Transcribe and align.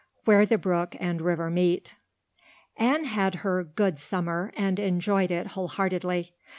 Where 0.25 0.47
the 0.47 0.57
Brook 0.57 0.95
and 0.99 1.21
River 1.21 1.51
Meet 1.51 1.93
ANNE 2.75 3.03
had 3.03 3.35
her 3.45 3.63
"good" 3.63 3.99
summer 3.99 4.51
and 4.57 4.79
enjoyed 4.79 5.29
it 5.29 5.49
wholeheartedly. 5.53 6.33